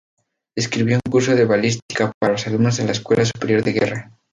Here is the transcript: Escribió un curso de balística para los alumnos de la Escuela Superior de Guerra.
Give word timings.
Escribió 0.55 0.95
un 1.05 1.11
curso 1.11 1.35
de 1.35 1.45
balística 1.45 2.11
para 2.17 2.31
los 2.33 2.47
alumnos 2.47 2.75
de 2.75 2.85
la 2.85 2.91
Escuela 2.93 3.23
Superior 3.23 3.61
de 3.63 3.73
Guerra. 3.73 4.11